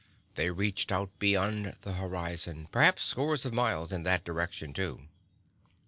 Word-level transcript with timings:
They 0.33 0.49
reached 0.49 0.91
out 0.91 1.11
beyond 1.19 1.77
the 1.81 1.93
horizon,—perhaps 1.93 3.03
scores 3.03 3.45
of 3.45 3.53
miles 3.53 3.91
in 3.91 4.01
that 4.01 4.23
direction, 4.23 4.73
too. 4.73 5.03